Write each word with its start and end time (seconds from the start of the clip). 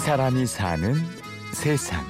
사람이 0.00 0.46
사는 0.46 0.94
세상. 1.52 2.04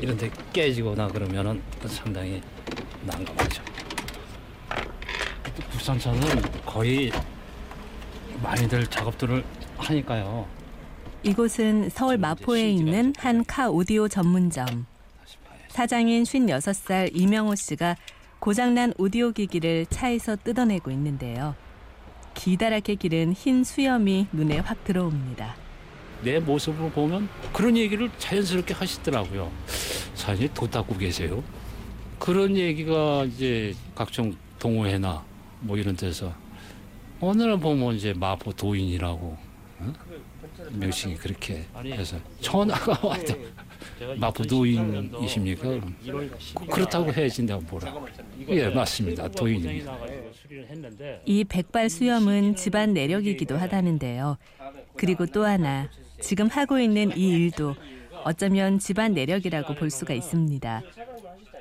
이런 0.00 0.16
데 0.16 0.30
깨지거나 0.52 1.08
그러면은 1.08 1.60
상당히 1.86 2.40
난감하죠. 3.04 3.62
국산차는 5.72 6.20
거의 6.64 7.10
많이들 8.42 8.86
작업들을 8.86 9.44
하니까요. 9.76 10.46
이곳은 11.24 11.90
서울 11.90 12.16
마포에 12.18 12.70
있는 12.70 13.12
한 13.18 13.42
카 13.44 13.68
오디오 13.70 14.06
전문점. 14.08 14.86
사장인 15.68 16.22
56살 16.24 17.10
이명호 17.12 17.54
씨가 17.56 17.96
고장난 18.40 18.94
오디오 18.98 19.32
기기를 19.32 19.86
차에서 19.86 20.36
뜯어내고 20.36 20.92
있는데요. 20.92 21.56
기다랗게 22.34 22.94
기른 22.94 23.32
흰 23.32 23.64
수염이 23.64 24.28
눈에 24.32 24.58
확 24.58 24.84
들어옵니다. 24.84 25.56
내 26.22 26.38
모습을 26.38 26.90
보면 26.92 27.28
그런 27.52 27.76
얘기를 27.76 28.08
자연스럽게 28.18 28.74
하시더라고요. 28.74 29.50
사장님 30.14 30.54
도 30.54 30.70
닦고 30.70 30.96
계세요? 30.98 31.42
그런 32.20 32.56
얘기가 32.56 33.24
이제 33.24 33.74
각종 33.94 34.36
동호회나 34.60 35.24
뭐 35.60 35.76
이런 35.76 35.96
데서 35.96 36.32
어느 37.20 37.42
날 37.42 37.58
보면 37.58 37.96
이제 37.96 38.12
마포 38.12 38.52
도인이라고 38.52 39.36
어? 39.80 39.92
명칭이 40.72 41.16
그렇게 41.16 41.64
해서 41.84 42.16
전화가 42.40 43.06
왔다. 43.06 43.34
마포 44.16 44.44
도인이십니까? 44.44 45.62
그럼 45.62 45.96
그렇다고 46.70 47.12
해야지 47.12 47.42
내가 47.42 47.60
뭐라. 47.60 47.94
예 48.48 48.68
맞습니다. 48.68 49.28
도인입니다. 49.28 49.96
이 51.24 51.44
백발 51.44 51.88
수염은 51.90 52.56
집안 52.56 52.92
내력이기도 52.92 53.56
하다는데요. 53.56 54.36
그리고 54.96 55.26
또 55.26 55.44
하나 55.44 55.88
지금 56.20 56.48
하고 56.48 56.78
있는 56.78 57.16
이 57.16 57.28
일도 57.28 57.76
어쩌면 58.24 58.78
집안 58.78 59.14
내력이라고 59.14 59.74
볼 59.74 59.90
수가 59.90 60.14
있습니다. 60.14 60.82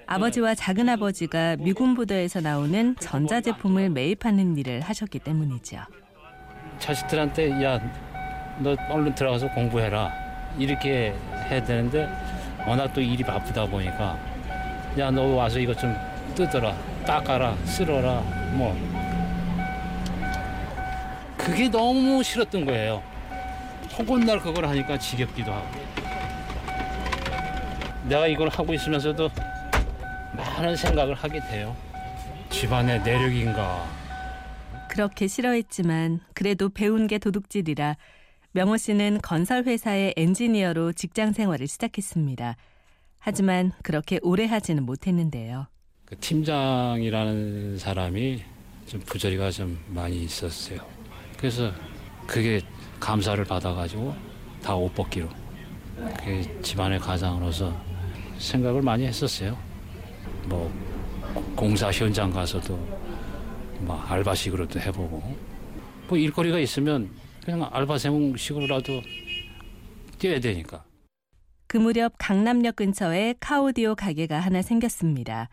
아버지와 0.08 0.56
작은아버지가 0.56 1.58
미군 1.58 1.94
부대에서 1.94 2.39
나오는 2.42 2.95
전자제품을 3.00 3.89
매입하는 3.89 4.58
일을 4.58 4.82
하셨기 4.82 5.20
때문이죠. 5.20 5.80
자식들한테 6.80 7.52
야 7.64 8.06
너 8.59 8.75
얼른 8.89 9.16
들어가서 9.16 9.50
공부해라. 9.50 10.11
이렇게 10.58 11.13
해야 11.50 11.63
되는데 11.63 12.09
워낙 12.66 12.91
또 12.94 13.02
일이 13.02 13.23
바쁘다 13.23 13.66
보니까 13.67 14.17
야 14.97 15.11
너 15.11 15.23
와서 15.36 15.59
이것 15.59 15.77
좀 15.77 15.95
뜯어라. 16.36 16.75
닦아라. 17.05 17.55
쓸어라. 17.66 18.22
뭐. 18.53 18.75
그게 21.38 21.69
너무 21.69 22.22
싫었던 22.23 22.66
거예요. 22.66 23.02
허군날 23.97 24.39
그걸 24.39 24.66
하니까 24.67 24.97
지겹기도 24.97 25.52
하고. 25.53 25.67
내가 28.05 28.27
이걸 28.27 28.49
하고 28.49 28.73
있으면서도 28.73 29.30
많은 30.33 30.75
생각을 30.75 31.14
하게 31.14 31.39
돼요. 31.42 31.75
집안의 32.49 33.02
내력인가. 33.03 33.86
그렇게 34.89 35.27
싫어했지만 35.27 36.21
그래도 36.33 36.69
배운 36.69 37.08
게 37.08 37.17
도둑질이라 37.17 37.95
명호 38.58 38.77
씨는 38.77 39.19
건설 39.22 39.66
회사의 39.66 40.16
엔지니어로 40.17 40.94
직장 40.94 41.31
생활을 41.31 41.67
시작했습니다. 41.67 42.55
하지만 43.19 43.72
그렇게 43.83 44.19
오래 44.23 44.47
하지는 44.47 44.83
못했는데요. 44.83 45.67
그 46.05 46.17
팀장이라는 46.17 47.77
사람이 47.77 48.42
좀 48.87 48.99
부조리가 49.02 49.52
좀 49.52 49.77
많이 49.89 50.23
있었어요. 50.23 50.80
그래서 51.37 51.71
그게 52.26 52.61
감사를 52.99 53.45
받아가지고 53.45 54.15
다 54.64 54.76
옷 54.76 54.92
벗기로 54.95 55.30
그 56.26 56.61
집안의 56.64 56.98
가장으로서 56.98 57.80
생각을 58.39 58.82
많이 58.82 59.05
했었어요. 59.05 59.55
뭐 60.45 60.73
공사 61.55 61.92
현장 61.92 62.32
가서도 62.32 62.73
뭐 63.82 64.02
알바식으로도 64.02 64.80
해보고 64.80 65.37
뭐 66.08 66.17
일거리가 66.17 66.58
있으면 66.58 67.27
그냥 67.47 67.69
알바생식으로라도 67.71 69.02
뛰어야 70.19 70.37
되니까. 70.41 70.83
그 71.67 71.77
무렵 71.77 72.11
강남역 72.17 72.75
근처에 72.75 73.35
카오디오 73.39 73.95
가게가 73.95 74.37
하나 74.37 74.61
생겼습니다. 74.61 75.47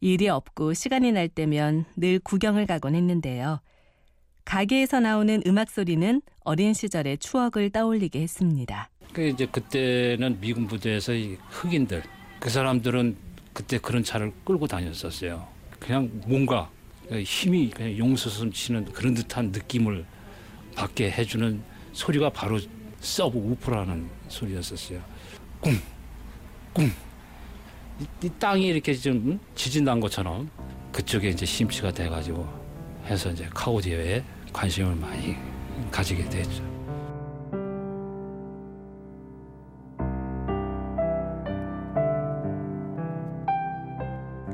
일이 0.00 0.28
없고 0.28 0.74
시간이 0.74 1.12
날 1.12 1.28
때면 1.28 1.84
늘 1.96 2.18
구경을 2.18 2.66
가곤 2.66 2.96
했는데요. 2.96 3.60
가게에서 4.44 4.98
나오는 4.98 5.40
음악 5.46 5.70
소리는 5.70 6.22
어린 6.40 6.74
시절의 6.74 7.18
추억을 7.18 7.70
떠올리게 7.70 8.20
했습니다. 8.20 8.90
그 9.12 9.28
이제 9.28 9.46
그때는 9.46 10.40
미군 10.40 10.66
부대에서 10.66 11.12
흑인들 11.50 12.02
그 12.40 12.50
사람들은 12.50 13.16
그때 13.52 13.78
그런 13.78 14.02
차를 14.02 14.32
끌고 14.42 14.66
다녔었어요. 14.66 15.46
그냥 15.78 16.10
뭔가 16.26 16.68
힘이 17.24 17.70
그냥 17.70 17.96
용솟음치는 17.96 18.86
그런 18.86 19.14
듯한 19.14 19.52
느낌을 19.52 20.04
받게 20.74 21.10
해주는 21.10 21.62
소리가 21.92 22.30
바로 22.30 22.58
서브우퍼라는 23.00 24.08
소리였었어요. 24.28 25.00
꿍, 25.60 25.72
꿍. 26.72 26.90
이, 28.00 28.26
이 28.26 28.30
땅이 28.38 28.66
이렇게 28.66 28.94
좀 28.94 29.38
지진 29.54 29.84
난 29.84 30.00
것처럼 30.00 30.50
그쪽에 30.92 31.30
이제 31.30 31.44
심취가 31.46 31.92
돼가지고 31.92 32.46
해서 33.06 33.30
이제 33.30 33.48
카오디오에 33.52 34.22
관심을 34.52 34.94
많이 34.96 35.36
가지게 35.90 36.28
됐죠. 36.28 36.72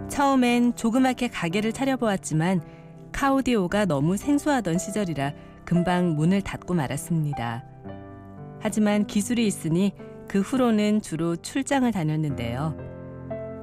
처음엔 0.09 0.75
조그맣게 0.75 1.29
가게를 1.29 1.73
차려보았지만 1.73 2.61
카오디오가 3.13 3.85
너무 3.85 4.17
생소하던 4.17 4.79
시절이라 4.79 5.33
금방 5.69 6.15
문을 6.15 6.41
닫고 6.41 6.73
말았습니다. 6.73 7.63
하지만 8.59 9.07
기술이 9.07 9.47
있으니 9.47 9.93
그 10.27 10.41
후로는 10.41 11.03
주로 11.03 11.37
출장을 11.37 11.93
다녔는데요. 11.93 12.75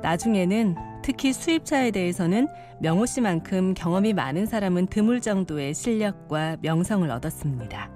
나중에는 0.04 0.76
특히 1.02 1.34
수입차에 1.34 1.90
대해서는 1.90 2.48
명호 2.80 3.08
씨만큼 3.08 3.74
경험이 3.74 4.14
많은 4.14 4.46
사람은 4.46 4.86
드물 4.86 5.20
정도의 5.20 5.74
실력과 5.74 6.58
명성을 6.62 7.10
얻었습니다. 7.10 7.90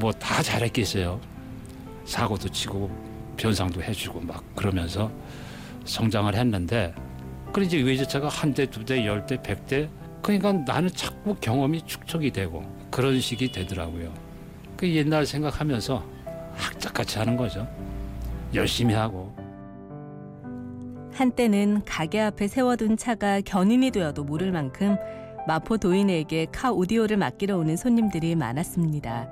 뭐 0.00 0.12
다 0.12 0.42
잘했겠어요. 0.42 1.20
사고도 2.06 2.48
치고 2.48 2.90
변상도 3.36 3.82
해주고 3.82 4.20
막 4.20 4.42
그러면서 4.56 5.12
성장을 5.84 6.34
했는데 6.34 6.94
그래 7.52 7.66
이제 7.66 7.82
외제차가 7.82 8.30
한 8.30 8.54
대, 8.54 8.64
두 8.64 8.82
대, 8.82 9.04
열 9.04 9.26
대, 9.26 9.42
백 9.42 9.66
대. 9.66 9.90
그러니까 10.22 10.52
나는 10.52 10.88
자꾸 10.90 11.34
경험이 11.40 11.82
축적이 11.82 12.30
되고 12.30 12.62
그런 12.90 13.20
식이 13.20 13.52
되더라고요. 13.52 14.12
그 14.76 14.88
옛날 14.94 15.26
생각하면서 15.26 16.02
학자같이 16.54 17.18
하는 17.18 17.36
거죠. 17.36 17.66
열심히 18.54 18.94
하고. 18.94 19.34
한때는 21.12 21.82
가게 21.84 22.20
앞에 22.20 22.48
세워둔 22.48 22.96
차가 22.96 23.40
견인이 23.40 23.90
되어도 23.90 24.24
모를 24.24 24.52
만큼 24.52 24.96
마포 25.46 25.78
도인에게 25.78 26.46
카 26.52 26.70
오디오를 26.72 27.16
맡기러 27.16 27.58
오는 27.58 27.76
손님들이 27.76 28.34
많았습니다. 28.34 29.28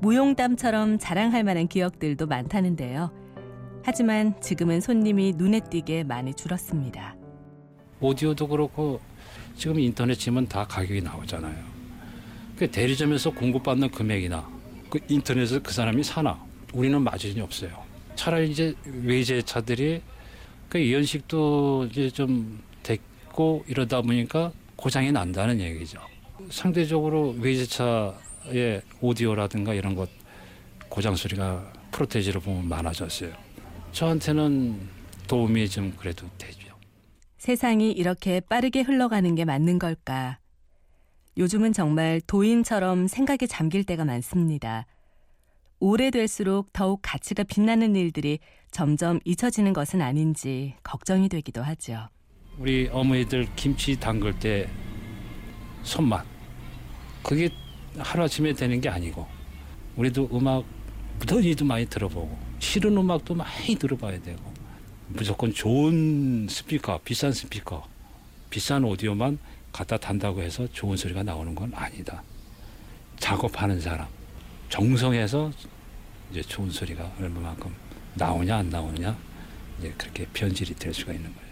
무용담처럼 0.00 0.98
자랑할 0.98 1.44
만한 1.44 1.66
기억들도 1.66 2.26
많다는데요. 2.26 3.10
하지만 3.84 4.38
지금은 4.40 4.80
손님이 4.80 5.32
눈에 5.36 5.60
띄게 5.60 6.04
많이 6.04 6.34
줄었습니다. 6.34 7.16
오디오도 8.00 8.48
그렇고 8.48 9.00
지금 9.56 9.80
인터넷 9.80 10.14
치면 10.14 10.48
다 10.48 10.64
가격이 10.64 11.02
나오잖아요. 11.02 11.56
그 12.56 12.70
대리점에서 12.70 13.30
공급받는 13.30 13.90
금액이나 13.90 14.48
그 14.90 14.98
인터넷에서 15.08 15.60
그 15.60 15.72
사람이 15.72 16.02
사나 16.02 16.38
우리는 16.72 17.00
마진이 17.02 17.40
없어요. 17.40 17.70
차라리 18.14 18.50
이제 18.50 18.74
외제 18.84 19.42
차들이 19.42 20.00
그 20.68 20.92
연식도 20.92 21.88
이제 21.90 22.10
좀 22.10 22.62
됐고 22.82 23.64
이러다 23.68 24.02
보니까 24.02 24.52
고장이 24.76 25.12
난다는 25.12 25.60
얘기죠. 25.60 26.00
상대적으로 26.50 27.34
외제차의 27.38 28.82
오디오라든가 29.00 29.74
이런 29.74 29.94
것 29.94 30.08
고장 30.88 31.16
소리가 31.16 31.72
프로테지로 31.90 32.40
보면 32.40 32.68
많아졌어요. 32.68 33.32
저한테는 33.92 34.80
도움이 35.26 35.68
좀 35.68 35.92
그래도 35.98 36.26
되죠. 36.38 36.67
세상이 37.38 37.92
이렇게 37.92 38.40
빠르게 38.40 38.82
흘러가는 38.82 39.34
게 39.34 39.44
맞는 39.44 39.78
걸까? 39.78 40.38
요즘은 41.36 41.72
정말 41.72 42.20
도인처럼 42.26 43.06
생각에 43.06 43.46
잠길 43.48 43.84
때가 43.84 44.04
많습니다. 44.04 44.86
오래될수록 45.78 46.72
더욱 46.72 46.98
가치가 47.00 47.44
빛나는 47.44 47.94
일들이 47.94 48.40
점점 48.72 49.20
잊혀지는 49.24 49.72
것은 49.72 50.02
아닌지 50.02 50.74
걱정이 50.82 51.28
되기도 51.28 51.62
하죠. 51.62 52.08
우리 52.58 52.88
어머니들 52.90 53.46
김치 53.54 53.98
담글 53.98 54.40
때 54.40 54.68
손맛. 55.84 56.26
그게 57.22 57.50
하루아침에 57.96 58.52
되는 58.52 58.80
게 58.80 58.88
아니고 58.88 59.26
우리도 59.96 60.28
음악 60.32 60.64
무던히도 61.20 61.64
많이 61.64 61.86
들어보고 61.86 62.36
싫은 62.58 62.96
음악도 62.96 63.34
많이 63.34 63.76
들어봐야 63.76 64.20
되고 64.20 64.57
무조건 65.08 65.52
좋은 65.52 66.46
스피커, 66.48 67.00
비싼 67.04 67.32
스피커, 67.32 67.86
비싼 68.50 68.84
오디오만 68.84 69.38
갖다 69.72 69.96
단다고 69.96 70.42
해서 70.42 70.66
좋은 70.72 70.96
소리가 70.96 71.22
나오는 71.22 71.54
건 71.54 71.72
아니다. 71.74 72.22
작업하는 73.18 73.80
사람, 73.80 74.06
정성해서 74.68 75.50
이제 76.30 76.42
좋은 76.42 76.70
소리가 76.70 77.10
얼마만큼 77.18 77.74
나오냐 78.14 78.58
안 78.58 78.70
나오냐 78.70 79.16
이제 79.78 79.94
그렇게 79.96 80.26
변질이 80.32 80.74
될 80.74 80.92
수가 80.92 81.12
있는 81.12 81.32
거예요. 81.34 81.48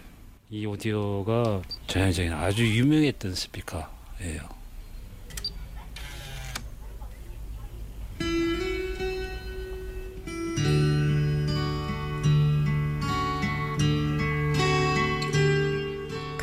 이 0.49 0.65
오디오가 0.65 1.61
전형적인 1.87 2.31
아주 2.33 2.65
유명했던 2.65 3.33
스피커예요. 3.33 4.57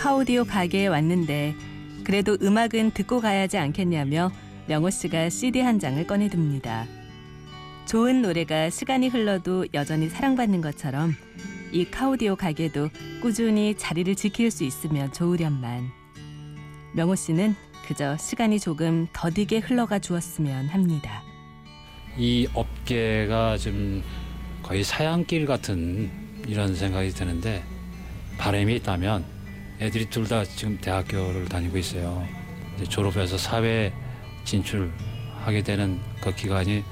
카오디오 0.05 0.45
가게에 0.45 0.87
왔는데 0.89 1.55
그래도 2.05 2.37
음악은 2.43 2.91
듣고 2.91 3.23
가야지 3.23 3.57
않겠냐며 3.57 4.31
명호 4.67 4.91
씨가 4.91 5.31
CD 5.31 5.61
한 5.61 5.79
장을 5.79 6.07
꺼내듭니다. 6.07 6.85
좋은 7.87 8.21
노래가 8.21 8.69
시간이 8.69 9.09
흘러도 9.09 9.65
여전히 9.73 10.11
사랑받는 10.11 10.61
것처럼 10.61 11.15
이 11.73 11.87
카오디오 11.87 12.37
가게도 12.37 12.91
꾸준히 13.23 13.75
자리를 13.79 14.15
지킬 14.15 14.51
수 14.51 14.65
있으면 14.65 15.11
좋으련만 15.11 15.89
명호 16.93 17.15
씨는 17.15 17.57
그저 17.89 18.19
시간이 18.19 18.61
조금 18.61 19.09
더디게 19.15 19.61
흘러가 19.61 19.99
주었으면 19.99 20.67
합니다. 20.67 21.23
이 22.19 22.47
업계가 22.53 23.57
좀 23.57 24.03
거의 24.63 24.85
사양길 24.85 25.47
같은 25.47 26.11
이런 26.47 26.75
생각이 26.75 27.09
드는데 27.09 27.65
바람이 28.37 28.75
있다면 28.75 29.34
애들이 29.81 30.07
둘 30.07 30.29
다 30.29 30.45
지금 30.45 30.79
대학교를 30.81 31.47
다니고 31.49 31.79
있어요. 31.79 32.27
졸업해서 32.89 33.37
사회 33.39 33.93
진출하게 34.45 35.63
되는 35.65 36.01
그 36.21 36.35
기간이 36.35 36.85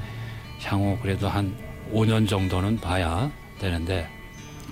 향후 0.63 0.99
그래도 1.01 1.29
한 1.29 1.57
5년 1.93 2.29
정도는 2.29 2.79
봐야 2.79 3.31
되는데 3.59 4.09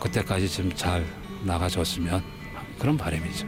그때까지 0.01 0.49
좀 0.49 0.71
잘 0.75 1.05
나가줬으면 1.45 2.23
그런 2.79 2.97
바람이죠. 2.97 3.47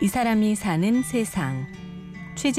이 0.00 0.06
사람이 0.08 0.54
사는 0.54 1.02
세상 1.02 1.66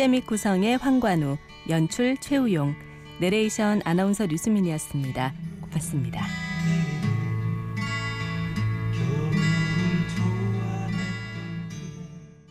및 0.10 0.26
구성의 0.28 0.78
황관우 0.78 1.38
연출 1.70 2.18
최우용 2.18 2.76
내레이션 3.22 3.82
아나운서 3.86 4.26
류수민이었습니다. 4.26 5.34
고맙습니다. 5.62 6.49